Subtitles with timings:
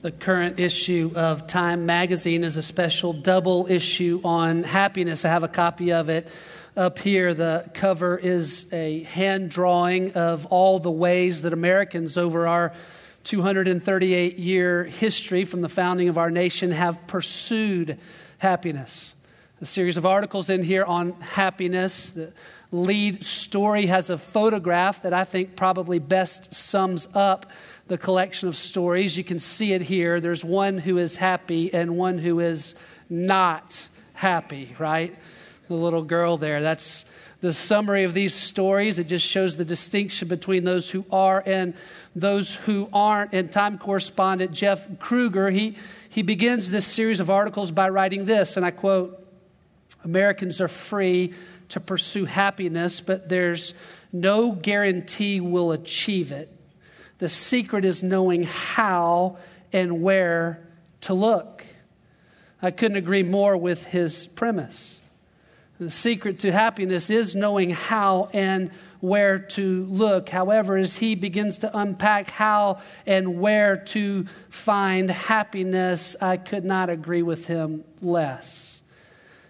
[0.00, 5.24] The current issue of Time magazine is a special double issue on happiness.
[5.24, 6.28] I have a copy of it
[6.76, 7.34] up here.
[7.34, 12.72] The cover is a hand drawing of all the ways that Americans over our
[13.24, 17.98] 238 year history from the founding of our nation have pursued
[18.38, 19.16] happiness.
[19.60, 22.12] A series of articles in here on happiness.
[22.12, 22.32] The
[22.70, 27.50] lead story has a photograph that I think probably best sums up
[27.88, 29.16] the collection of stories.
[29.16, 30.20] You can see it here.
[30.20, 32.74] There's one who is happy and one who is
[33.08, 35.16] not happy, right?
[35.68, 36.62] The little girl there.
[36.62, 37.06] That's
[37.40, 38.98] the summary of these stories.
[38.98, 41.74] It just shows the distinction between those who are and
[42.14, 43.32] those who aren't.
[43.32, 45.76] And Time correspondent Jeff Kluger, he,
[46.10, 49.24] he begins this series of articles by writing this, and I quote
[50.04, 51.34] Americans are free
[51.70, 53.74] to pursue happiness, but there's
[54.12, 56.52] no guarantee we'll achieve it.
[57.18, 59.38] The secret is knowing how
[59.72, 60.66] and where
[61.02, 61.64] to look.
[62.62, 65.00] I couldn't agree more with his premise.
[65.78, 70.28] The secret to happiness is knowing how and where to look.
[70.28, 76.90] However, as he begins to unpack how and where to find happiness, I could not
[76.90, 78.80] agree with him less.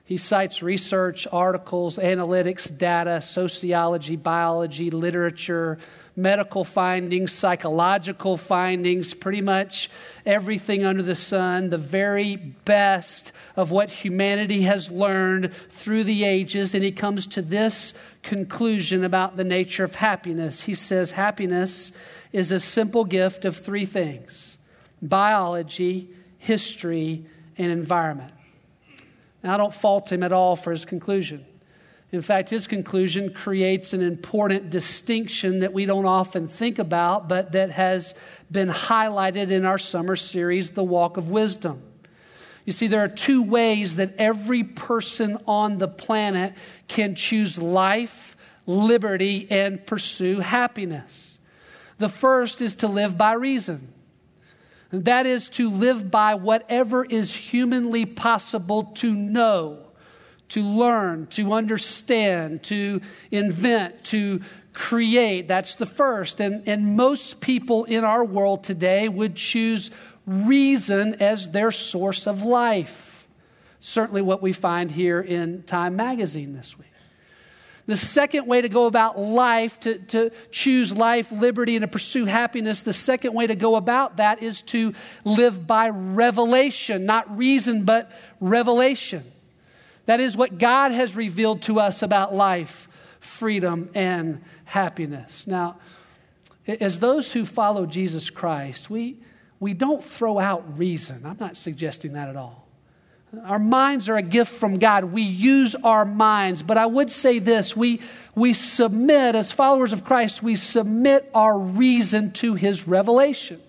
[0.05, 5.79] He cites research, articles, analytics, data, sociology, biology, literature,
[6.19, 9.89] medical findings, psychological findings, pretty much
[10.27, 16.75] everything under the sun, the very best of what humanity has learned through the ages.
[16.75, 17.95] And he comes to this
[18.25, 20.63] conclusion about the nature of happiness.
[20.63, 21.93] He says, Happiness
[22.33, 24.59] is a simple gift of three things
[25.01, 27.25] biology, history,
[27.57, 28.33] and environment.
[29.45, 31.47] Now, I don't fault him at all for his conclusion.
[32.11, 37.53] In fact, his conclusion creates an important distinction that we don't often think about, but
[37.53, 38.15] that has
[38.51, 41.83] been highlighted in our summer series, The Walk of Wisdom.
[42.65, 46.55] You see, there are two ways that every person on the planet
[46.87, 51.39] can choose life, liberty, and pursue happiness.
[51.99, 53.93] The first is to live by reason.
[54.91, 59.88] That is to live by whatever is humanly possible to know
[60.49, 63.01] to learn, to understand, to
[63.31, 64.41] invent, to
[64.73, 65.49] create.
[65.49, 66.41] That's the first.
[66.41, 69.91] And, and most people in our world today would choose
[70.27, 73.27] reason as their source of life.
[73.81, 76.87] Certainly, what we find here in Time Magazine this week.
[77.87, 82.27] The second way to go about life, to, to choose life, liberty, and to pursue
[82.27, 84.93] happiness, the second way to go about that is to
[85.25, 89.25] live by revelation, not reason, but revelation.
[90.09, 92.89] That is what God has revealed to us about life,
[93.21, 95.47] freedom, and happiness.
[95.47, 95.77] Now,
[96.67, 99.19] as those who follow Jesus Christ, we,
[99.61, 101.27] we don't throw out reason.
[101.27, 102.67] I'm not suggesting that at all.
[103.45, 105.05] Our minds are a gift from God.
[105.05, 106.63] We use our minds.
[106.63, 108.01] But I would say this we,
[108.35, 113.61] we submit, as followers of Christ, we submit our reason to His revelation.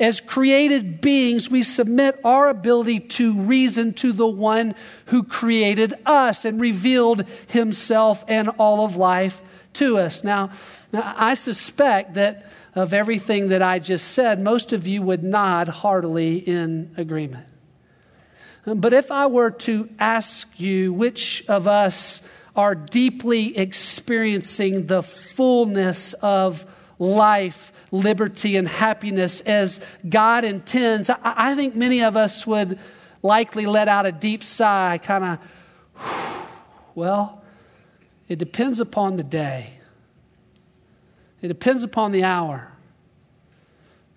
[0.00, 4.74] As created beings, we submit our ability to reason to the one
[5.06, 9.42] who created us and revealed himself and all of life
[9.74, 10.22] to us.
[10.22, 10.50] Now,
[10.92, 16.38] I suspect that of everything that I just said, most of you would nod heartily
[16.38, 17.46] in agreement.
[18.64, 22.22] But if I were to ask you which of us
[22.54, 26.66] are deeply experiencing the fullness of
[26.98, 32.78] life liberty and happiness as God intends, I, I think many of us would
[33.22, 35.38] likely let out a deep sigh, kind
[35.96, 36.46] of,
[36.94, 37.42] well,
[38.28, 39.70] it depends upon the day.
[41.40, 42.72] It depends upon the hour.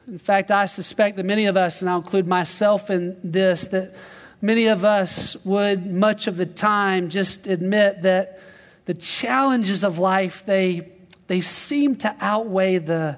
[0.08, 3.96] In fact, I suspect that many of us, and I'll include myself in this, that
[4.42, 8.40] many of us would much of the time just admit that
[8.86, 10.92] the challenges of life, they,
[11.32, 13.18] they seem to outweigh the,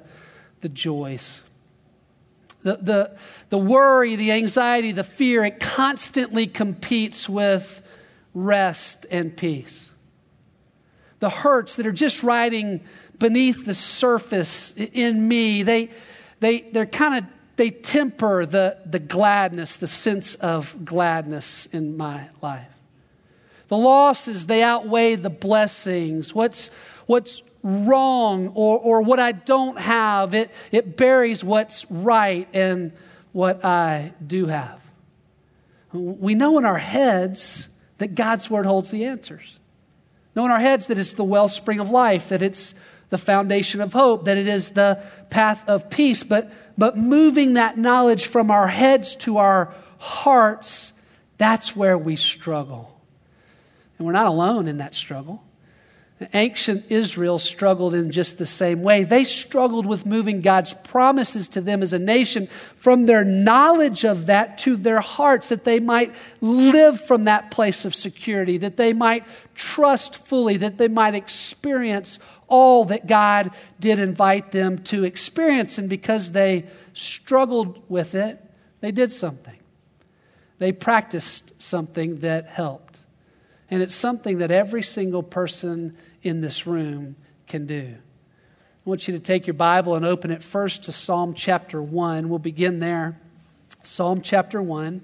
[0.62, 1.42] the joys.
[2.62, 3.18] The, the,
[3.50, 7.82] the worry, the anxiety, the fear, it constantly competes with
[8.36, 9.90] rest and peace.
[11.22, 12.82] The hurts that are just riding
[13.18, 15.90] beneath the surface in me, they,
[16.40, 22.30] they, they're kind of, they temper the, the gladness, the sense of gladness in my
[22.44, 22.70] life.
[23.70, 26.36] The losses, they outweigh the blessings.
[26.36, 26.70] What's,
[27.08, 30.36] what's wrong or, or what I don't have.
[30.36, 32.92] It, it buries what's right and
[33.32, 34.80] what I do have.
[35.94, 37.70] We know in our heads
[38.00, 39.60] that God's Word holds the answers.
[40.36, 42.74] Know in our heads that it's the wellspring of life, that it's
[43.10, 46.24] the foundation of hope, that it is the path of peace.
[46.24, 50.94] But, but moving that knowledge from our heads to our hearts,
[51.38, 53.00] that's where we struggle.
[53.98, 55.44] And we're not alone in that struggle.
[56.34, 59.04] Ancient Israel struggled in just the same way.
[59.04, 64.28] They struggled with moving God's promises to them as a nation from their knowledge of
[64.28, 68.94] that to their hearts, that they might live from that place of security, that they
[68.94, 69.26] might
[69.56, 75.78] trust fully, that they might experience all that God did invite them to experience.
[75.78, 78.40] And because they struggled with it,
[78.80, 79.58] they did something.
[80.60, 83.00] They practiced something that helped.
[83.74, 87.16] And it's something that every single person in this room
[87.48, 87.96] can do.
[87.96, 92.30] I want you to take your Bible and open it first to Psalm chapter 1.
[92.30, 93.20] We'll begin there.
[93.82, 95.02] Psalm chapter 1.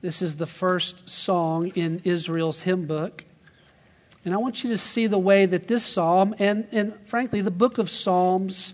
[0.00, 3.22] This is the first song in Israel's hymn book.
[4.24, 7.50] And I want you to see the way that this psalm, and, and frankly, the
[7.50, 8.72] book of Psalms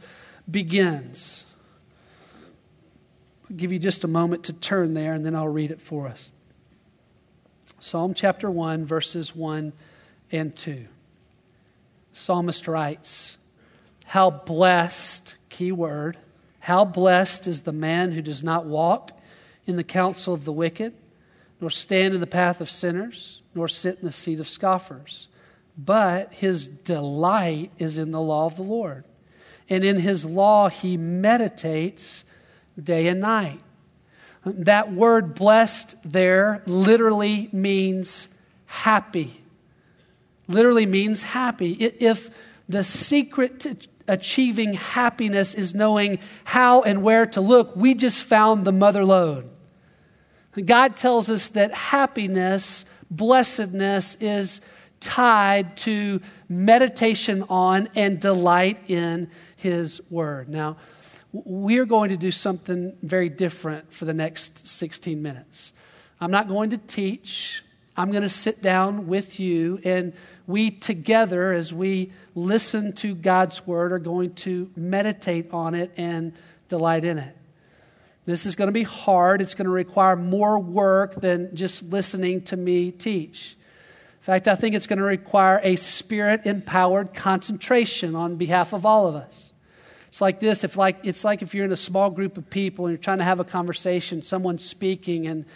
[0.49, 1.47] begins.
[3.51, 6.07] I'll give you just a moment to turn there, and then I'll read it for
[6.07, 6.31] us.
[7.83, 9.73] Psalm chapter 1, verses 1
[10.31, 10.87] and 2.
[12.13, 13.39] Psalmist writes,
[14.05, 16.17] How blessed, key word,
[16.61, 19.11] how blessed is the man who does not walk
[19.67, 20.95] in the counsel of the wicked,
[21.61, 25.27] nor stand in the path of sinners, nor sit in the seat of scoffers
[25.77, 29.05] but his delight is in the law of the Lord.
[29.69, 32.25] And in his law he meditates
[32.83, 33.61] day and night.
[34.45, 38.29] That word blessed there literally means
[38.67, 39.41] happy.
[40.49, 41.73] Literally means happy.
[41.75, 42.31] If
[42.69, 43.77] the secret to
[44.09, 49.49] achieving happiness is knowing how and where to look, we just found the mother lode.
[50.65, 54.61] God tells us that happiness, blessedness is
[55.01, 60.49] tied to meditation on and delight in His Word.
[60.49, 60.77] Now,
[61.33, 65.73] we're going to do something very different for the next 16 minutes.
[66.21, 67.65] I'm not going to teach.
[67.97, 70.13] I'm going to sit down with you, and
[70.47, 76.33] we together, as we listen to God's Word, are going to meditate on it and
[76.69, 77.37] delight in it.
[78.25, 79.43] This is going to be hard.
[79.43, 83.57] It's going to require more work than just listening to me teach.
[84.21, 88.87] In fact, I think it's going to require a spirit empowered concentration on behalf of
[88.87, 89.52] all of us.
[90.13, 92.85] It's like this if like, it's like if you're in a small group of people
[92.85, 95.47] and you're trying to have a conversation, someone's speaking, and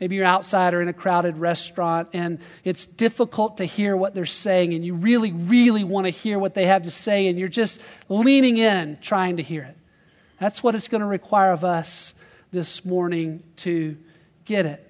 [0.00, 4.26] maybe you're outside or in a crowded restaurant, and it's difficult to hear what they're
[4.26, 7.48] saying, and you really, really want to hear what they have to say, and you're
[7.48, 7.80] just
[8.10, 9.78] leaning in trying to hear it.
[10.38, 12.12] That's what it's going to require of us
[12.50, 13.96] this morning to
[14.44, 14.86] get it.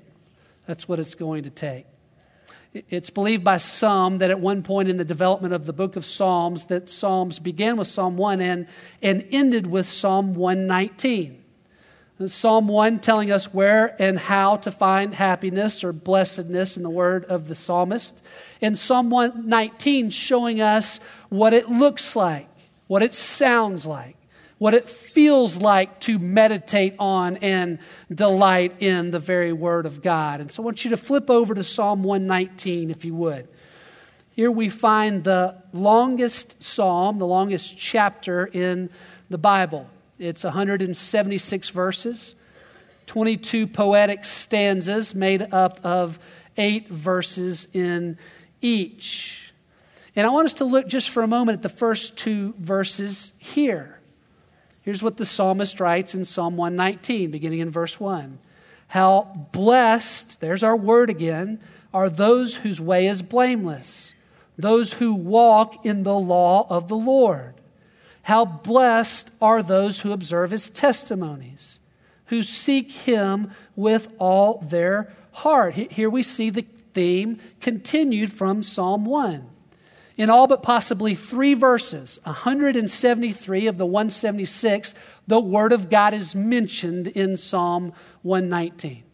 [0.67, 1.87] That's what it's going to take.
[2.75, 6.07] It's believed by some that at one point in the development of the book of
[6.07, 8.67] Psalms, that Psalms began with Psalm 1 and,
[9.03, 11.39] and ended with Psalm 119.
[12.25, 17.25] Psalm 1 telling us where and how to find happiness or blessedness in the word
[17.25, 18.23] of the psalmist.
[18.61, 22.49] And Psalm 119 showing us what it looks like,
[22.87, 24.17] what it sounds like
[24.63, 27.81] what it feels like to meditate on and
[28.15, 30.41] delight in the very Word of God.
[30.41, 33.49] And so I want you to flip over to Psalm 119, if you would.
[34.31, 38.89] Here we find the longest psalm, the longest chapter in
[39.31, 39.89] the Bible.
[40.21, 42.37] It's 176 verses,
[43.07, 46.21] 22 poetic stanzas made up of
[46.57, 48.17] eight verses in
[48.61, 49.53] each.
[50.15, 53.33] And I want us to look just for a moment at the first two verses
[53.41, 53.99] here.
[54.83, 58.39] Here's what the psalmist writes in Psalm 119, beginning in verse 1.
[58.89, 61.61] How blessed, there's our word again,
[61.95, 64.15] are those whose way is blameless,
[64.59, 67.55] those who walk in the law of the Lord.
[68.23, 71.79] How blessed are those who observe his testimonies,
[72.27, 75.75] who seek him with all their heart.
[75.75, 79.49] Here we see the theme continued from Psalm 1
[80.17, 84.95] in all but possibly three verses, 173 of the 176,
[85.27, 87.93] the Word of God is mentioned in Psalm
[88.23, 89.05] 119.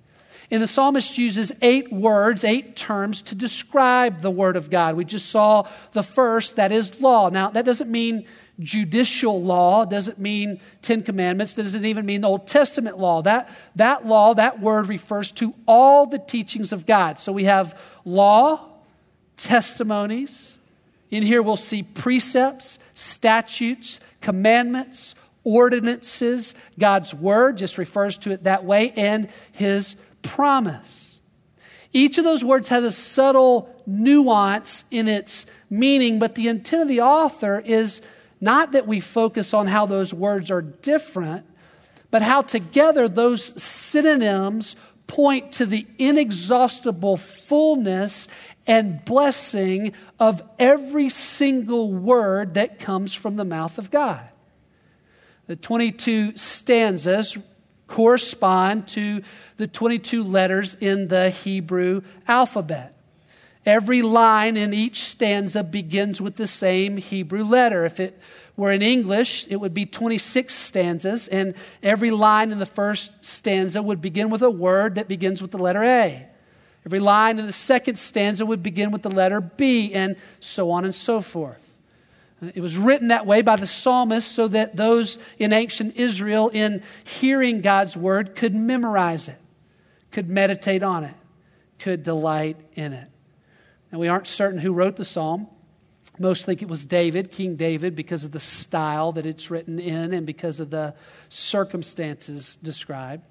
[0.51, 4.97] And the psalmist uses eight words, eight terms to describe the Word of God.
[4.97, 7.29] We just saw the first, that is law.
[7.29, 8.27] Now, that doesn't mean
[8.59, 13.23] judicial law, doesn't mean Ten Commandments, doesn't even mean Old Testament law.
[13.23, 17.19] That, that law, that word refers to all the teachings of God.
[17.19, 18.67] So we have law,
[19.37, 20.58] testimonies,
[21.11, 26.55] in here, we'll see precepts, statutes, commandments, ordinances.
[26.79, 31.19] God's word just refers to it that way, and his promise.
[31.93, 36.89] Each of those words has a subtle nuance in its meaning, but the intent of
[36.89, 38.03] the author is
[38.41, 41.47] not that we focus on how those words are different,
[42.11, 48.29] but how together those synonyms point to the inexhaustible fullness
[48.69, 54.29] and blessing of every single word that comes from the mouth of God.
[55.47, 57.39] The 22 stanzas
[57.87, 59.23] correspond to
[59.57, 62.95] the 22 letters in the Hebrew alphabet.
[63.65, 67.85] Every line in each stanza begins with the same Hebrew letter.
[67.87, 68.19] If it
[68.57, 73.83] were in English, it would be 26 stanzas, and every line in the first stanza
[73.83, 76.27] would begin with a word that begins with the letter A.
[76.87, 80.85] Every line in the second stanza would begin with the letter B, and so on
[80.85, 81.65] and so forth.
[82.41, 86.83] It was written that way by the psalmist so that those in ancient Israel, in
[87.03, 89.39] hearing God's word, could memorize it,
[90.13, 91.15] could meditate on it,
[91.81, 93.09] could delight in it.
[93.91, 95.49] And we aren't certain who wrote the psalm.
[96.21, 100.13] Most think it was David, King David, because of the style that it's written in
[100.13, 100.95] and because of the
[101.29, 103.25] circumstances described.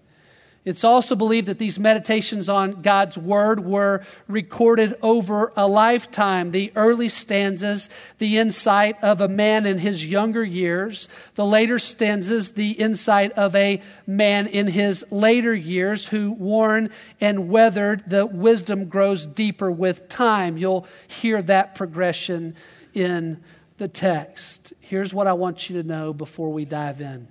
[0.67, 6.51] It's also believed that these meditations on God's Word were recorded over a lifetime.
[6.51, 11.07] The early stanzas, the insight of a man in his younger years.
[11.35, 16.89] The later stanzas, the insight of a man in his later years who, worn
[17.21, 20.57] and weathered, the wisdom grows deeper with time.
[20.57, 22.55] You'll hear that progression
[22.93, 23.41] in
[23.77, 24.73] the text.
[24.81, 27.29] Here's what I want you to know before we dive in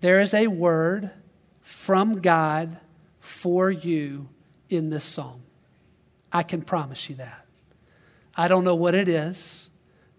[0.00, 1.10] there is a word
[1.66, 2.78] from God
[3.18, 4.28] for you
[4.70, 5.42] in this psalm.
[6.32, 7.44] I can promise you that.
[8.36, 9.68] I don't know what it is,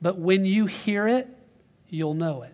[0.01, 1.25] but when you hear it,
[1.87, 2.53] you'll know it.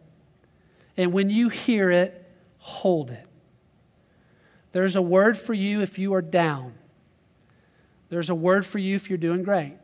[0.96, 2.24] And when you hear it,
[2.60, 3.26] hold it.
[4.74, 6.76] There's a word for you if you are down.
[8.10, 9.76] There's a word for you if you're doing great.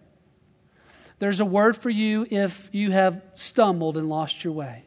[1.18, 4.84] There's a word for you if you have stumbled and lost your way.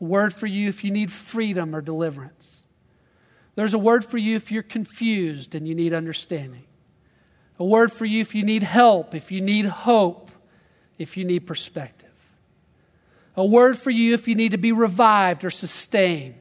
[0.00, 2.55] A word for you if you need freedom or deliverance.
[3.56, 6.64] There's a word for you if you're confused and you need understanding.
[7.58, 10.30] A word for you if you need help, if you need hope,
[10.98, 12.10] if you need perspective.
[13.34, 16.34] A word for you if you need to be revived or sustained.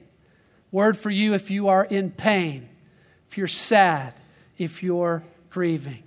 [0.72, 2.67] Word for you if you are in pain,
[3.29, 4.13] if you're sad,
[4.57, 6.03] if you're grieving.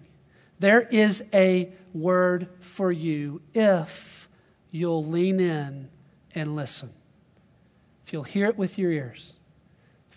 [0.59, 4.29] There is a word for you if
[4.71, 5.89] you'll lean in
[6.35, 6.91] and listen.
[8.05, 9.38] If you'll hear it with your ears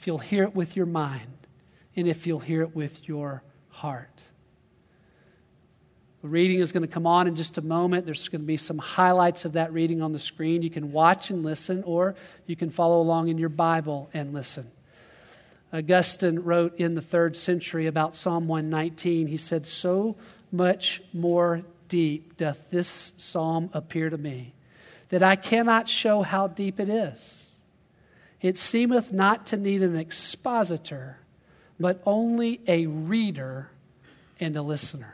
[0.01, 1.45] if you'll hear it with your mind,
[1.95, 4.23] and if you'll hear it with your heart.
[6.23, 8.07] The reading is going to come on in just a moment.
[8.07, 10.63] There's going to be some highlights of that reading on the screen.
[10.63, 12.15] You can watch and listen, or
[12.47, 14.71] you can follow along in your Bible and listen.
[15.71, 19.27] Augustine wrote in the third century about Psalm 119.
[19.27, 20.15] He said, So
[20.51, 24.55] much more deep doth this psalm appear to me
[25.09, 27.40] that I cannot show how deep it is.
[28.41, 31.17] It seemeth not to need an expositor,
[31.79, 33.69] but only a reader
[34.39, 35.13] and a listener.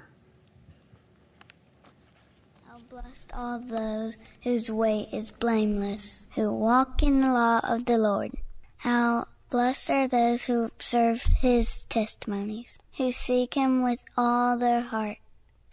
[2.67, 7.97] How blessed are those whose way is blameless, who walk in the law of the
[7.97, 8.31] Lord.
[8.77, 15.17] How blessed are those who observe his testimonies, who seek him with all their heart.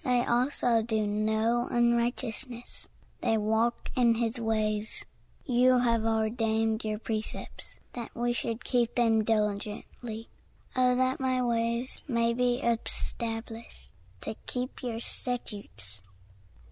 [0.04, 2.88] They also do no unrighteousness.
[3.20, 5.04] They walk in his ways.
[5.46, 10.30] You have ordained your precepts, that we should keep them diligently.
[10.74, 16.00] Oh, that my ways may be established, to keep your statutes.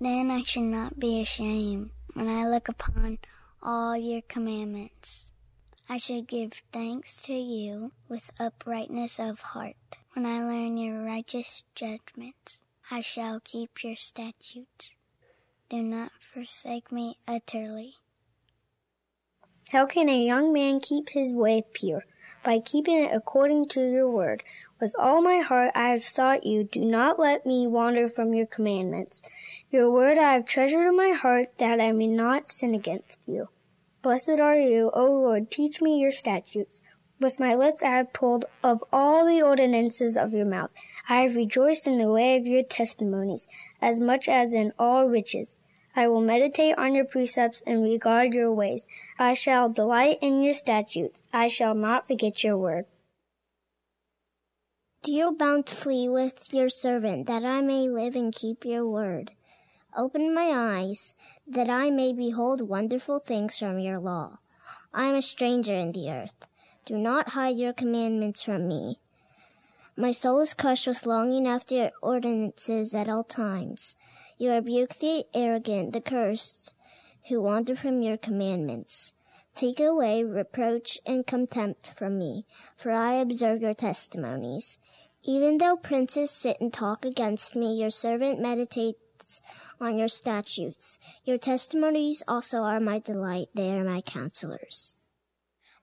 [0.00, 3.18] Then I should not be ashamed when I look upon
[3.62, 5.30] all your commandments.
[5.86, 9.76] I should give thanks to you with uprightness of heart.
[10.14, 14.92] When I learn your righteous judgments, I shall keep your statutes.
[15.68, 17.96] Do not forsake me utterly.
[19.72, 22.04] How can a young man keep his way pure?
[22.44, 24.42] By keeping it according to your word.
[24.78, 26.64] With all my heart I have sought you.
[26.64, 29.22] Do not let me wander from your commandments.
[29.70, 33.48] Your word I have treasured in my heart that I may not sin against you.
[34.02, 35.50] Blessed are you, O Lord.
[35.50, 36.82] Teach me your statutes.
[37.18, 40.72] With my lips I have told of all the ordinances of your mouth.
[41.08, 43.46] I have rejoiced in the way of your testimonies,
[43.80, 45.56] as much as in all riches.
[45.94, 48.86] I will meditate on your precepts and regard your ways.
[49.18, 51.22] I shall delight in your statutes.
[51.32, 52.86] I shall not forget your word.
[55.02, 59.32] Deal bountifully with your servant, that I may live and keep your word.
[59.96, 61.14] Open my eyes,
[61.46, 64.38] that I may behold wonderful things from your law.
[64.94, 66.46] I am a stranger in the earth.
[66.86, 69.00] Do not hide your commandments from me.
[69.96, 73.96] My soul is crushed with longing after your ordinances at all times.
[74.38, 76.74] You rebuke the arrogant, the cursed,
[77.28, 79.12] who wander from your commandments.
[79.54, 82.46] Take away reproach and contempt from me,
[82.76, 84.78] for I observe your testimonies.
[85.24, 89.40] Even though princes sit and talk against me, your servant meditates
[89.80, 90.98] on your statutes.
[91.24, 93.48] Your testimonies also are my delight.
[93.54, 94.96] They are my counselors.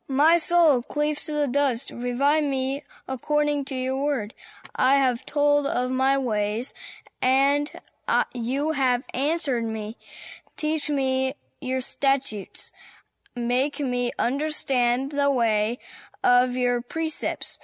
[0.07, 1.91] My soul cleaves to the dust.
[1.91, 4.33] Revive me according to your word.
[4.75, 6.73] I have told of my ways,
[7.21, 7.71] and
[8.09, 9.97] uh, you have answered me.
[10.57, 12.71] Teach me your statutes.
[13.35, 15.79] Make me understand the way
[16.23, 17.57] of your precepts.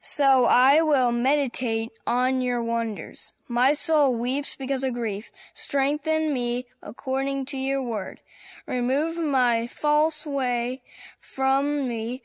[0.00, 3.32] So I will meditate on your wonders.
[3.48, 5.30] My soul weeps because of grief.
[5.54, 8.20] Strengthen me according to your word.
[8.66, 10.82] Remove my false way
[11.18, 12.22] from me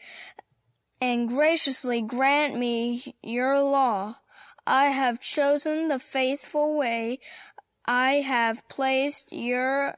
[1.02, 4.18] and graciously grant me your law.
[4.70, 7.18] I have chosen the faithful way.
[7.86, 9.96] I have placed your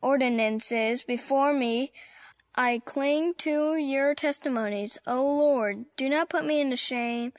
[0.00, 1.90] ordinances before me.
[2.54, 4.98] I cling to your testimonies.
[5.04, 7.32] O Lord, do not put me into shame.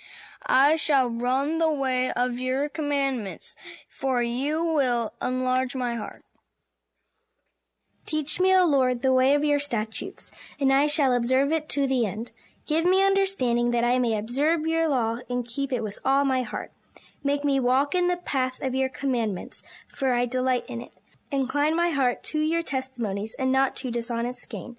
[0.46, 3.55] I shall run the way of your commandments,
[3.88, 6.25] for you will enlarge my heart.
[8.05, 10.29] Teach me, O Lord, the way of your statutes,
[10.60, 12.34] and I shall observe it to the end.
[12.65, 16.41] Give me understanding that I may observe your law and keep it with all my
[16.41, 16.72] heart.
[17.24, 20.93] Make me walk in the path of your commandments, for I delight in it.
[21.31, 24.77] Incline my heart to your testimonies and not to dishonest gain.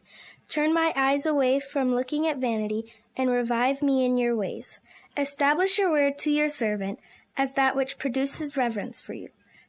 [0.48, 4.80] Turn my eyes away from looking at vanity and revive me in your ways.
[5.16, 6.98] Establish your word to your servant
[7.36, 9.28] as that which produces reverence for you.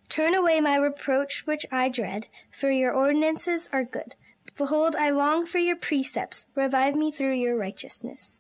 [0.10, 4.16] Turn away my reproach which I dread, for your ordinances are good.
[4.58, 6.48] Behold, I long for your precepts.
[6.56, 8.40] Revive me through your righteousness.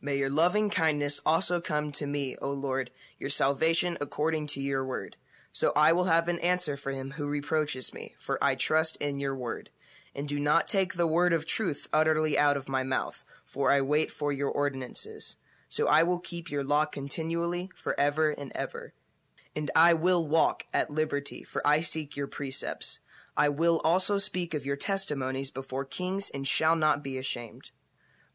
[0.00, 4.84] May your loving kindness also come to me, O Lord, your salvation according to your
[4.84, 5.16] word.
[5.52, 9.20] So I will have an answer for him who reproaches me, for I trust in
[9.20, 9.70] your word.
[10.14, 13.80] And do not take the word of truth utterly out of my mouth, for I
[13.80, 15.36] wait for your ordinances.
[15.68, 18.92] So I will keep your law continually, forever and ever.
[19.54, 23.00] And I will walk at liberty, for I seek your precepts.
[23.36, 27.70] I will also speak of your testimonies before kings, and shall not be ashamed.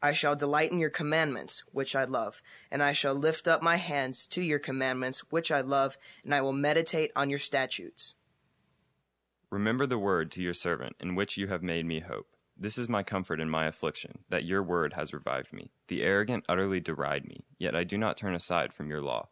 [0.00, 3.76] I shall delight in your commandments, which I love, and I shall lift up my
[3.76, 8.14] hands to your commandments, which I love, and I will meditate on your statutes.
[9.50, 12.26] Remember the word to your servant, in which you have made me hope.
[12.56, 15.70] This is my comfort in my affliction, that your word has revived me.
[15.86, 19.28] The arrogant utterly deride me, yet I do not turn aside from your law.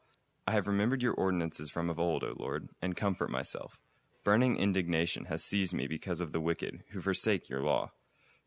[0.47, 3.81] I have remembered your ordinances from of old, O Lord, and comfort myself.
[4.27, 7.93] Burning indignation has seized me because of the wicked, who forsake your law.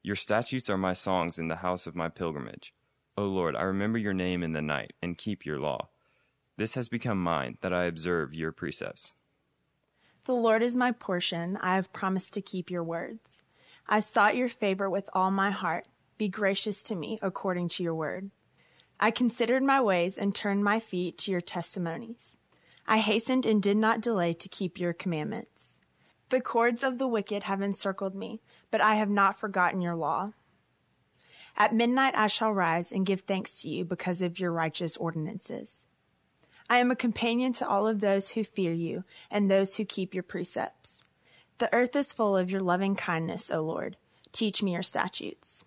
[0.04, 2.74] Your statutes are my songs in the house of my pilgrimage.
[3.16, 5.88] O Lord, I remember your name in the night, and keep your law.
[6.58, 9.14] This has become mine, that I observe your precepts.
[10.26, 11.56] The Lord is my portion.
[11.62, 13.44] I have promised to keep your words.
[13.88, 15.88] I sought your favor with all my heart.
[16.18, 18.32] Be gracious to me according to your word.
[19.00, 22.36] I considered my ways and turned my feet to your testimonies.
[22.90, 25.78] I hastened and did not delay to keep your commandments.
[26.30, 30.34] The cords of the wicked have encircled me, but I have not forgotten your law.
[31.56, 35.84] At midnight I shall rise and give thanks to you because of your righteous ordinances.
[36.68, 40.16] I am a companion to all of those who fear you and those who keep
[40.16, 41.04] your precepts.
[41.60, 43.98] The earth is full of your loving kindness, O Lord.
[44.32, 45.64] Teach me your statutes.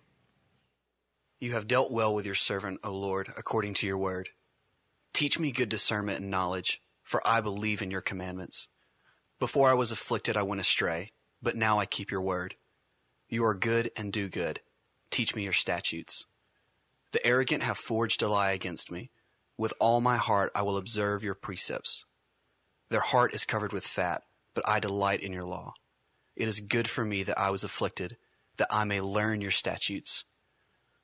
[1.39, 4.29] You have dealt well with your servant, O Lord, according to your word.
[5.13, 8.67] Teach me good discernment and knowledge, for I believe in your commandments.
[9.39, 11.11] Before I was afflicted, I went astray,
[11.41, 12.55] but now I keep your word.
[13.29, 14.61] You are good and do good.
[15.11, 16.25] Teach me your statutes.
[17.11, 19.11] The arrogant have forged a lie against me.
[19.57, 22.05] With all my heart I will observe your precepts.
[22.89, 25.73] Their heart is covered with fat, but I delight in your law.
[26.35, 28.17] It is good for me that I was afflicted,
[28.57, 30.25] that I may learn your statutes.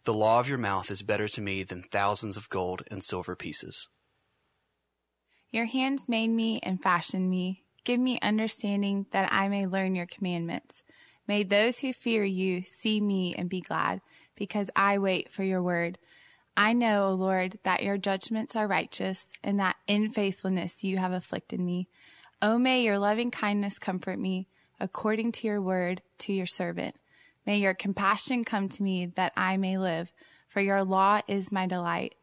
[0.05, 3.35] The law of your mouth is better to me than thousands of gold and silver
[3.35, 3.89] pieces.
[5.51, 7.63] Your hands made me and fashioned me.
[7.83, 10.83] Give me understanding that I may learn your commandments.
[11.27, 14.01] May those who fear you see me and be glad,
[14.35, 15.97] because I wait for your word.
[16.55, 21.13] I know, O Lord, that your judgments are righteous, and that in faithfulness you have
[21.13, 21.87] afflicted me.
[22.41, 24.47] O may your loving kindness comfort me,
[24.79, 26.95] according to your word to your servant.
[27.45, 30.11] May your compassion come to me that I may live,
[30.47, 32.15] for your law is my delight.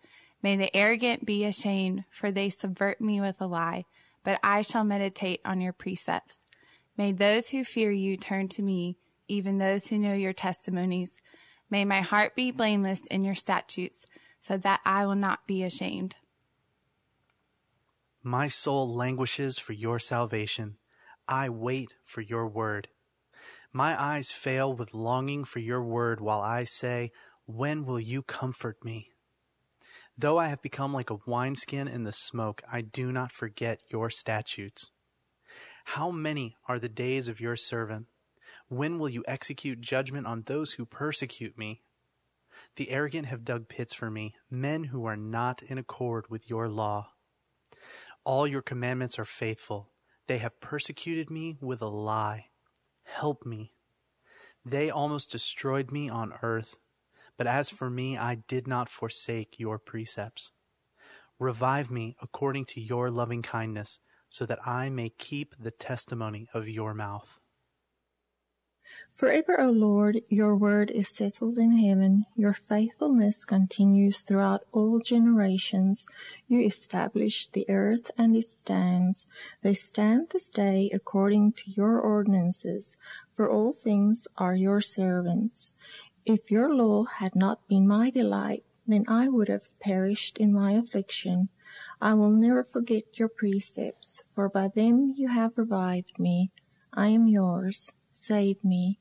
[0.47, 3.85] May the arrogant be ashamed, for they subvert me with a lie
[4.27, 6.39] but I shall meditate on your precepts.
[6.97, 11.17] May those who fear you turn to me, even those who know your testimonies.
[11.71, 14.05] May my heart be blameless in your statutes,
[14.41, 16.17] so that I will not be ashamed.
[18.21, 20.79] My soul languishes for your salvation.
[21.29, 22.89] I wait for your word.
[23.73, 27.13] My eyes fail with longing for your word while I say,
[27.45, 29.11] When will you comfort me?
[30.19, 34.09] Though I have become like a wineskin in the smoke, I do not forget your
[34.09, 34.91] statutes.
[35.85, 38.07] How many are the days of your servant?
[38.69, 41.83] When will you execute judgment on those who persecute me?
[42.77, 46.69] The arrogant have dug pits for me, men who are not in accord with your
[46.69, 47.11] law.
[48.25, 49.93] All your commandments are faithful.
[50.27, 52.47] They have persecuted me with a lie.
[53.05, 53.75] Help me.
[54.65, 56.79] They almost destroyed me on earth,
[57.37, 60.53] but as for me, I did not forsake your precepts.
[61.39, 66.69] Revive me according to your loving kindness, so that I may keep the testimony of
[66.69, 67.41] your mouth.
[69.15, 72.27] Forever, O Lord, your word is settled in heaven.
[72.37, 76.07] Your faithfulness continues throughout all generations.
[76.47, 79.27] You established the earth and it stands.
[79.63, 82.99] They stand this day according to your ordinances,
[83.35, 85.73] for all things are your servants.
[86.27, 90.73] If your law had not been my delight, then I would have perished in my
[90.73, 91.51] affliction.
[92.01, 96.51] I will never forget your precepts, for by them you have revived me.
[96.93, 97.93] I am yours.
[98.11, 98.99] Save me.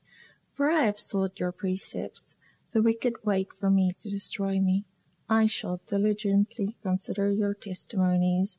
[0.52, 2.36] For I have sought your precepts.
[2.72, 4.84] The wicked wait for me to destroy me.
[5.28, 8.56] I shall diligently consider your testimonies.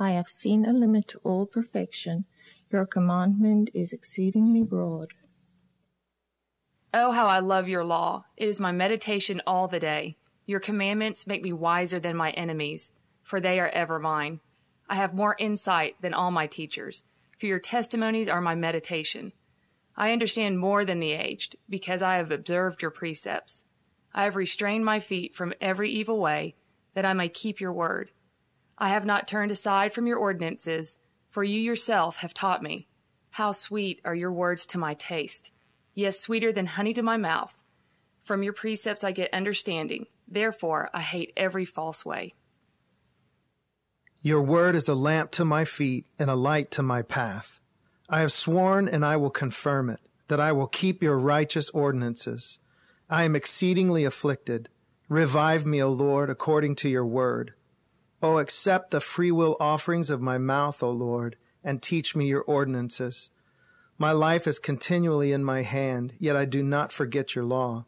[0.00, 2.24] I have seen a limit to all perfection.
[2.72, 5.12] Your commandment is exceedingly broad.
[6.92, 8.24] Oh, how I love your law.
[8.36, 10.16] It is my meditation all the day.
[10.44, 12.90] Your commandments make me wiser than my enemies,
[13.22, 14.40] for they are ever mine.
[14.88, 17.04] I have more insight than all my teachers,
[17.38, 19.32] for your testimonies are my meditation.
[19.96, 23.62] I understand more than the aged, because I have observed your precepts.
[24.12, 26.56] I have restrained my feet from every evil way,
[26.94, 28.10] that I may keep your word.
[28.78, 30.96] I have not turned aside from your ordinances,
[31.28, 32.88] for you yourself have taught me.
[33.30, 35.52] How sweet are your words to my taste,
[35.94, 37.54] yes, sweeter than honey to my mouth.
[38.22, 42.34] From your precepts I get understanding, therefore I hate every false way.
[44.20, 47.60] Your word is a lamp to my feet and a light to my path.
[48.08, 52.58] I have sworn and I will confirm it, that I will keep your righteous ordinances.
[53.08, 54.68] I am exceedingly afflicted.
[55.08, 57.54] Revive me, O Lord, according to your word.
[58.22, 63.30] O accept the freewill offerings of my mouth, O Lord, and teach me your ordinances.
[64.00, 67.84] My life is continually in my hand, yet I do not forget your law.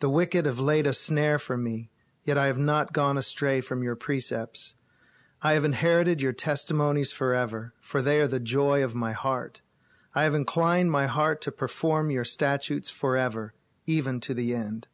[0.00, 1.88] The wicked have laid a snare for me,
[2.24, 4.74] yet I have not gone astray from your precepts.
[5.40, 9.62] I have inherited your testimonies forever, for they are the joy of my heart.
[10.14, 13.54] I have inclined my heart to perform your statutes forever,
[13.86, 14.88] even to the end.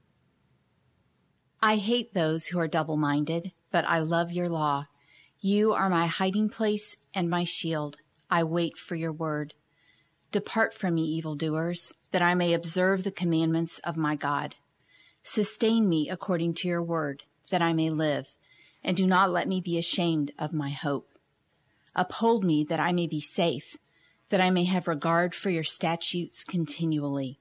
[1.61, 4.87] I hate those who are double minded, but I love your law.
[5.41, 7.97] You are my hiding place and my shield.
[8.31, 9.55] I wait for your word.
[10.33, 14.57] Depart from me, evildoers, that I may observe the commandments of my God.
[15.23, 18.35] Sustain me according to your word, that I may live
[18.85, 21.09] and do not let me be ashamed of my hope.
[21.95, 23.77] Uphold me that I may be safe,
[24.31, 27.39] that I may have regard for your statutes continually.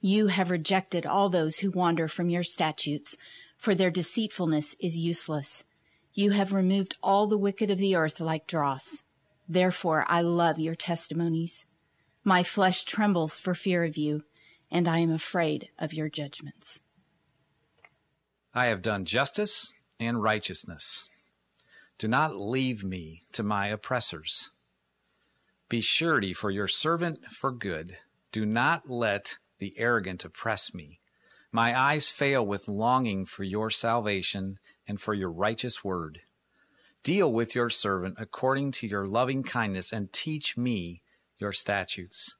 [0.00, 3.16] You have rejected all those who wander from your statutes,
[3.58, 5.64] for their deceitfulness is useless.
[6.14, 9.02] You have removed all the wicked of the earth like dross.
[9.48, 11.64] Therefore I love your testimonies.
[12.24, 14.24] My flesh trembles for fear of you,
[14.70, 16.80] and I am afraid of your judgments.
[18.52, 21.08] I have done justice and righteousness.
[21.98, 24.50] Do not leave me to my oppressors.
[25.68, 27.96] Be surety for your servant for good.
[28.32, 31.00] Do not let the arrogant oppress me.
[31.52, 36.20] My eyes fail with longing for your salvation and for your righteous word.
[37.06, 41.02] Deal with your servant according to your loving kindness and teach me
[41.38, 42.34] your statutes.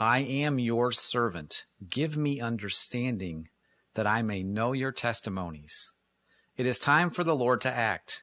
[0.00, 1.66] I am your servant.
[1.90, 3.50] Give me understanding
[3.92, 5.92] that I may know your testimonies.
[6.56, 8.22] It is time for the Lord to act,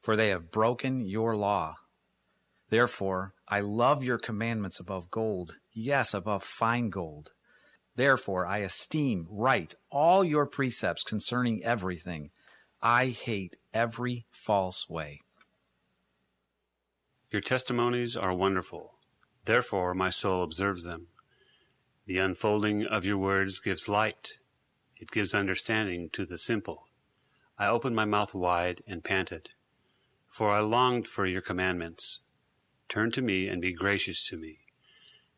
[0.00, 1.76] for they have broken your law.
[2.70, 7.32] Therefore, I love your commandments above gold, yes, above fine gold.
[7.96, 12.30] Therefore, I esteem right all your precepts concerning everything.
[12.82, 15.20] I hate every false way.
[17.30, 18.94] Your testimonies are wonderful.
[19.44, 21.06] Therefore, my soul observes them.
[22.06, 24.32] The unfolding of your words gives light.
[25.00, 26.88] It gives understanding to the simple.
[27.56, 29.50] I opened my mouth wide and panted,
[30.28, 32.20] for I longed for your commandments.
[32.88, 34.58] Turn to me and be gracious to me,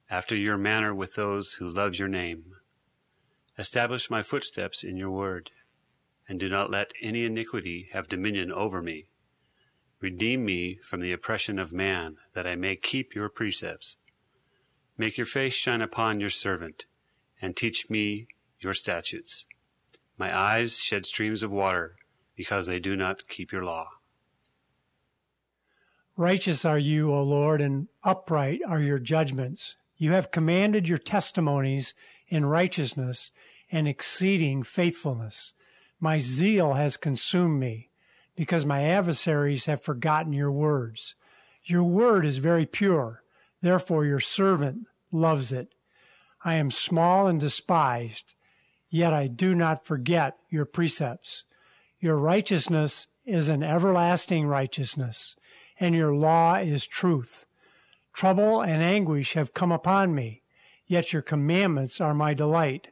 [0.08, 2.54] after your manner with those who love your name.
[3.58, 5.50] Establish my footsteps in your word,
[6.28, 9.06] and do not let any iniquity have dominion over me.
[10.00, 13.96] Redeem me from the oppression of man, that I may keep your precepts.
[14.98, 16.86] Make your face shine upon your servant,
[17.40, 18.28] and teach me
[18.60, 19.46] your statutes.
[20.16, 21.96] My eyes shed streams of water,
[22.36, 23.88] because they do not keep your law.
[26.16, 29.76] Righteous are you, O Lord, and upright are your judgments.
[29.96, 31.94] You have commanded your testimonies
[32.28, 33.32] in righteousness
[33.70, 35.54] and exceeding faithfulness.
[36.04, 37.88] My zeal has consumed me,
[38.36, 41.14] because my adversaries have forgotten your words.
[41.64, 43.22] Your word is very pure,
[43.62, 45.74] therefore your servant loves it.
[46.44, 48.34] I am small and despised,
[48.90, 51.44] yet I do not forget your precepts.
[51.98, 55.36] Your righteousness is an everlasting righteousness
[55.80, 57.46] and your law is truth.
[58.12, 60.42] Trouble and anguish have come upon me,
[60.86, 62.90] yet your commandments are my delight.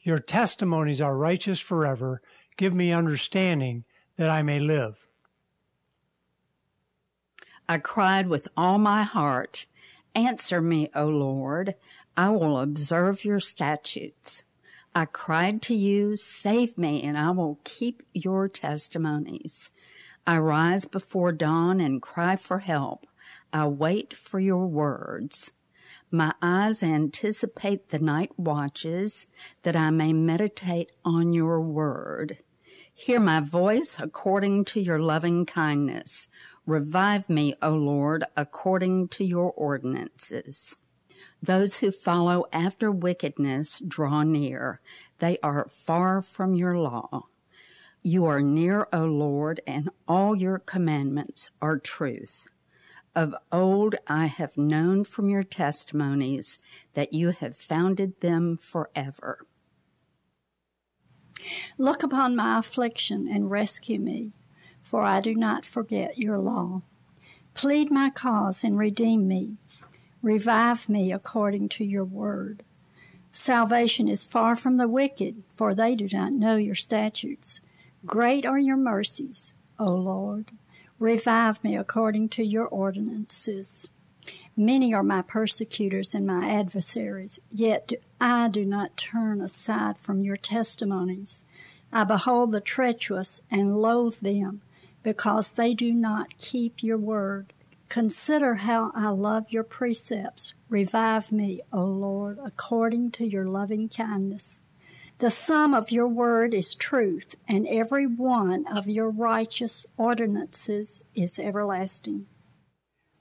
[0.00, 2.22] Your testimonies are righteous forever.
[2.56, 3.84] Give me understanding
[4.16, 5.06] that I may live.
[7.68, 9.66] I cried with all my heart.
[10.14, 11.74] Answer me, O Lord.
[12.16, 14.44] I will observe your statutes.
[14.94, 19.70] I cried to you, save me, and I will keep your testimonies.
[20.26, 23.06] I rise before dawn and cry for help.
[23.52, 25.52] I wait for your words.
[26.16, 29.26] My eyes anticipate the night watches
[29.64, 32.38] that I may meditate on your word.
[32.94, 36.30] Hear my voice according to your loving kindness.
[36.64, 40.76] Revive me, O Lord, according to your ordinances.
[41.42, 44.80] Those who follow after wickedness draw near.
[45.18, 47.26] They are far from your law.
[48.02, 52.46] You are near, O Lord, and all your commandments are truth.
[53.16, 56.58] Of old I have known from your testimonies
[56.92, 59.40] that you have founded them forever.
[61.78, 64.32] Look upon my affliction and rescue me,
[64.82, 66.82] for I do not forget your law.
[67.54, 69.56] Plead my cause and redeem me.
[70.20, 72.64] Revive me according to your word.
[73.32, 77.62] Salvation is far from the wicked, for they do not know your statutes.
[78.04, 80.52] Great are your mercies, O Lord.
[80.98, 83.86] Revive me according to your ordinances.
[84.56, 90.38] Many are my persecutors and my adversaries, yet I do not turn aside from your
[90.38, 91.44] testimonies.
[91.92, 94.62] I behold the treacherous and loathe them,
[95.02, 97.52] because they do not keep your word.
[97.88, 100.54] Consider how I love your precepts.
[100.68, 104.60] Revive me, O Lord, according to your loving kindness.
[105.18, 111.38] The sum of your word is truth, and every one of your righteous ordinances is
[111.38, 112.26] everlasting.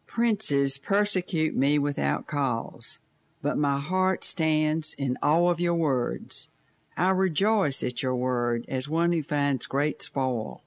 [0.05, 2.99] Princes persecute me without cause,
[3.41, 6.49] but my heart stands in awe of your words.
[6.97, 10.63] I rejoice at your word as one who finds great spoil.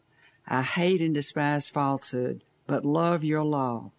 [0.46, 3.90] I hate and despise falsehood, but love your law.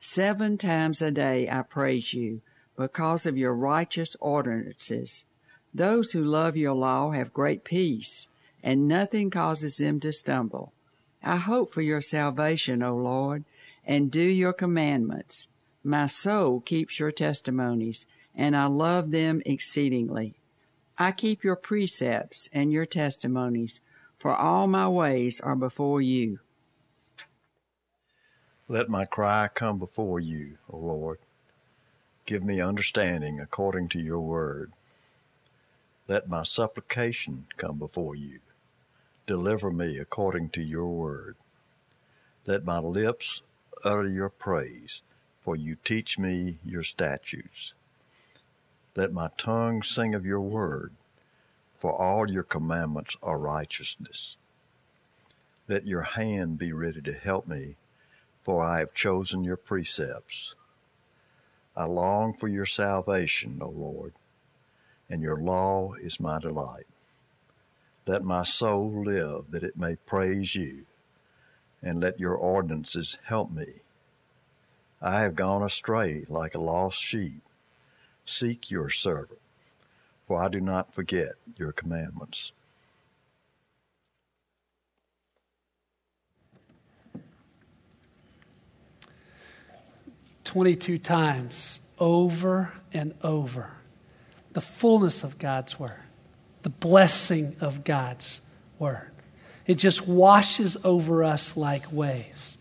[0.00, 2.42] Seven times a day I praise you
[2.76, 5.24] because of your righteous ordinances.
[5.74, 8.28] Those who love your law have great peace,
[8.62, 10.72] and nothing causes them to stumble.
[11.22, 13.44] I hope for your salvation, O Lord,
[13.84, 15.48] and do your commandments.
[15.82, 18.06] My soul keeps your testimonies,
[18.36, 20.36] and I love them exceedingly.
[20.96, 23.80] I keep your precepts and your testimonies,
[24.16, 26.38] for all my ways are before you.
[28.68, 31.18] Let my cry come before you, O Lord.
[32.26, 34.72] Give me understanding according to your word.
[36.06, 38.40] Let my supplication come before you.
[39.26, 41.36] Deliver me according to your word.
[42.44, 43.40] Let my lips
[43.86, 45.00] utter your praise,
[45.40, 47.72] for you teach me your statutes.
[48.94, 50.92] Let my tongue sing of your word,
[51.78, 54.36] for all your commandments are righteousness.
[55.68, 57.76] Let your hand be ready to help me,
[58.42, 60.54] for I have chosen your precepts.
[61.74, 64.12] I long for your salvation, O Lord
[65.14, 66.88] and your law is my delight.
[68.04, 70.86] Let my soul live that it may praise you,
[71.80, 73.66] and let your ordinances help me.
[75.00, 77.42] I have gone astray like a lost sheep.
[78.26, 79.38] Seek your servant,
[80.26, 82.50] for I do not forget your commandments.
[90.42, 93.70] Twenty-two times, over and over
[94.54, 96.00] the fullness of God's Word,
[96.62, 98.40] the blessing of God's
[98.78, 99.10] Word.
[99.66, 102.56] It just washes over us like waves.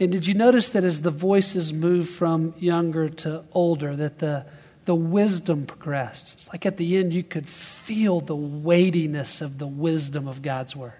[0.00, 4.46] And did you notice that as the voices moved from younger to older, that the,
[4.84, 6.34] the wisdom progressed?
[6.34, 10.74] It's like at the end, you could feel the weightiness of the wisdom of God's
[10.74, 10.94] Word.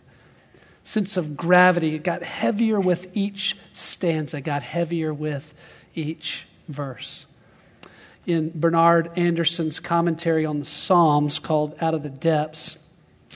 [0.84, 5.54] Sense of gravity, it got heavier with each stanza, got heavier with
[5.94, 7.26] each verse.
[8.24, 12.78] In Bernhard Anderson's commentary on the Psalms called Out of the Depths,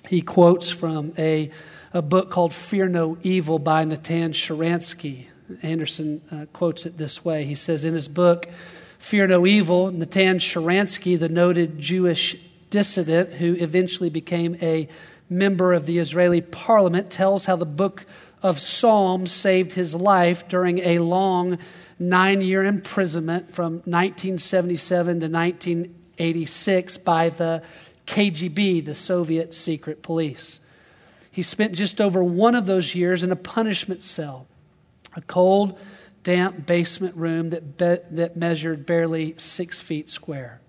[0.08, 1.50] he quotes from a,
[1.92, 5.26] a book called Fear No Evil by Natan Sharansky.
[5.62, 8.46] Anderson uh, quotes it this way He says, In his book,
[9.00, 12.36] Fear No Evil, Natan Sharansky, the noted Jewish
[12.70, 14.88] dissident who eventually became a
[15.28, 18.06] member of the Israeli parliament, tells how the book
[18.40, 21.58] of Psalms saved his life during a long
[21.98, 27.62] nine year imprisonment from 1977 to 1986 by the
[28.06, 30.60] KGB, the Soviet secret police.
[31.30, 34.46] He spent just over one of those years in a punishment cell,
[35.14, 35.78] a cold,
[36.22, 40.60] damp basement room that, be- that measured barely six feet square.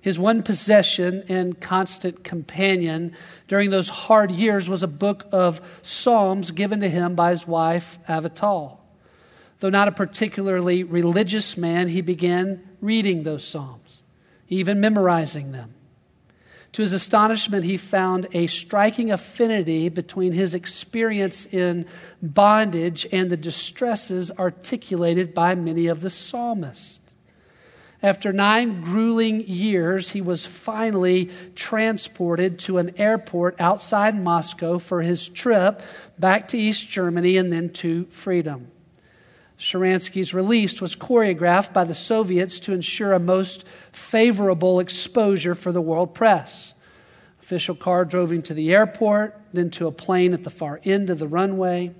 [0.00, 3.12] His one possession and constant companion
[3.48, 7.98] during those hard years was a book of Psalms given to him by his wife,
[8.08, 8.77] Avital.
[9.60, 14.02] Though not a particularly religious man, he began reading those Psalms,
[14.48, 15.74] even memorizing them.
[16.72, 21.86] To his astonishment, he found a striking affinity between his experience in
[22.22, 27.00] bondage and the distresses articulated by many of the psalmists.
[28.00, 35.28] After nine grueling years, he was finally transported to an airport outside Moscow for his
[35.28, 35.82] trip
[36.16, 38.70] back to East Germany and then to freedom.
[39.58, 45.80] Sharansky's release was choreographed by the Soviets to ensure a most favorable exposure for the
[45.80, 46.74] world press.
[47.42, 51.10] Official car drove him to the airport, then to a plane at the far end
[51.10, 51.92] of the runway.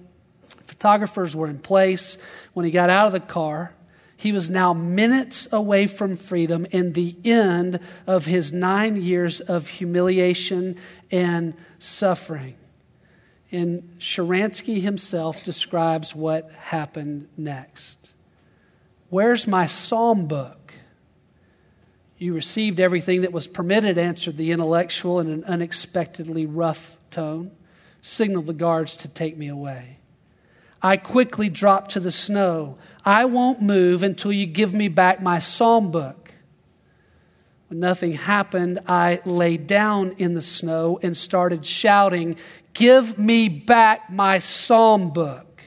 [0.66, 2.18] Photographers were in place.
[2.53, 3.75] When he got out of the car,
[4.18, 9.68] he was now minutes away from freedom and the end of his nine years of
[9.68, 10.77] humiliation
[11.11, 12.58] and suffering.
[13.50, 18.12] And Sharansky himself describes what happened next.
[19.11, 20.74] Where's my psalm book?
[22.18, 27.52] You received everything that was permitted, answered the intellectual in an unexpectedly rough tone.
[28.02, 29.98] Signaled the guards to take me away.
[30.82, 32.78] I quickly dropped to the snow.
[33.04, 36.32] I won't move until you give me back my psalm book.
[37.68, 42.37] When nothing happened, I lay down in the snow and started shouting,
[42.78, 45.62] Give me back my psalm book.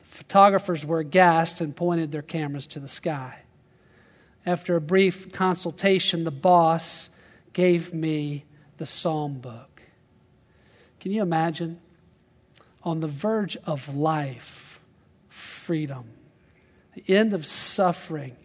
[0.00, 3.38] The photographers were aghast and pointed their cameras to the sky.
[4.44, 7.08] After a brief consultation, the boss
[7.54, 8.44] gave me
[8.76, 9.80] the psalm book.
[11.00, 11.80] Can you imagine?
[12.82, 14.78] On the verge of life
[15.30, 16.04] freedom,
[16.92, 18.36] the end of suffering,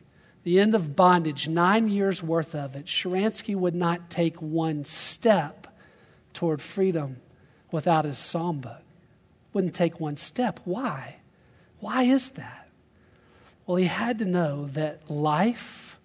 [0.44, 5.67] the end of bondage, nine years worth of it, Sharansky would not take one step
[6.38, 7.20] toward freedom
[7.72, 8.84] without his book.
[9.54, 10.60] Wouldn't take one step.
[10.66, 11.16] Why?
[11.80, 12.70] Why is that?
[13.66, 15.98] Well, he had to know that life,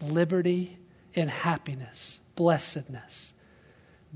[0.00, 0.78] liberty,
[1.16, 3.34] and happiness, blessedness,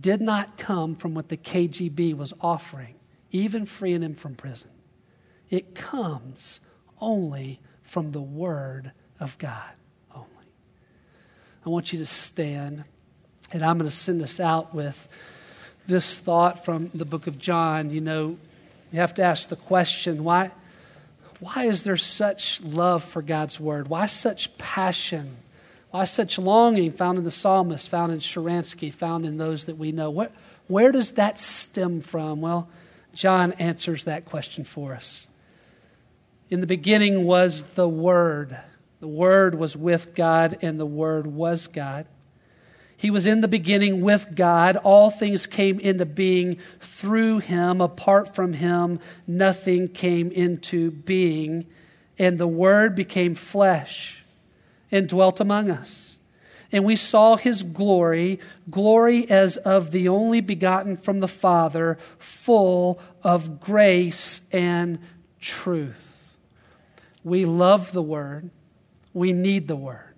[0.01, 2.95] did not come from what the KGB was offering,
[3.33, 4.71] even freeing him from prison.
[5.51, 6.61] It comes
[7.01, 9.73] only from the Word of God.
[10.15, 10.29] Only.
[11.67, 12.85] I want you to stand,
[13.53, 15.09] and I'm going to send us out with
[15.87, 17.91] this thought from the book of John.
[17.91, 18.37] You know,
[18.93, 20.51] you have to ask the question why,
[21.41, 23.89] why is there such love for God's Word?
[23.89, 25.37] Why such passion?
[25.91, 29.93] Why such longing found in the psalmist, found in Sharansky, found in those that we
[29.93, 30.11] know?
[30.11, 30.31] Where,
[30.67, 32.41] where does that stem from?
[32.41, 32.69] Well,
[33.15, 35.29] John answers that question for us.
[36.51, 38.57] In the beginning was the Word.
[39.01, 42.07] The Word was with God, and the Word was God.
[42.97, 44.77] He was in the beginning with God.
[44.77, 47.81] All things came into being through him.
[47.81, 51.67] Apart from him, nothing came into being.
[52.19, 54.23] And the Word became flesh
[54.93, 56.19] and dwelt among us.
[56.71, 63.01] And we saw his glory, glory as of the only begotten from the Father, full
[63.23, 64.99] of grace and
[65.41, 66.35] truth.
[67.23, 68.51] We love the Word.
[69.13, 70.14] We need the Word.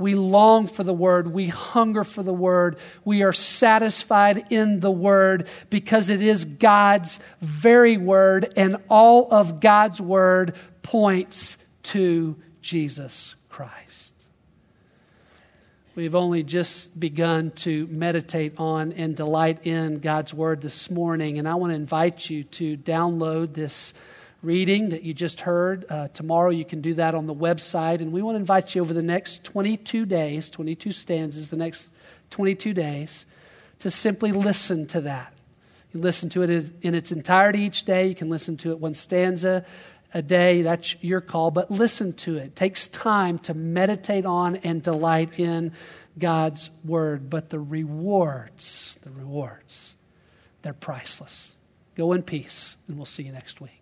[0.00, 1.28] We long for the Word.
[1.28, 2.78] We hunger for the Word.
[3.04, 9.60] We are satisfied in the Word because it is God's very Word, and all of
[9.60, 14.14] God's Word points to Jesus Christ.
[15.94, 21.48] We've only just begun to meditate on and delight in God's Word this morning, and
[21.48, 23.92] I want to invite you to download this
[24.42, 25.84] reading that you just heard.
[25.88, 28.00] Uh, tomorrow you can do that on the website.
[28.00, 31.92] And we want to invite you over the next 22 days, 22 stanzas, the next
[32.30, 33.26] 22 days,
[33.80, 35.32] to simply listen to that.
[35.92, 38.06] You listen to it in its entirety each day.
[38.06, 39.64] You can listen to it one stanza
[40.12, 42.46] a day, that's your call, but listen to it.
[42.46, 42.56] it.
[42.56, 45.72] takes time to meditate on and delight in
[46.18, 47.30] God's word.
[47.30, 49.94] But the rewards, the rewards,
[50.62, 51.54] they're priceless.
[51.94, 53.79] Go in peace, and we'll see you next week.